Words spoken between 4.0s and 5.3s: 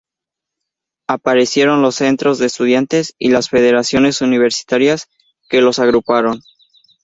universitarias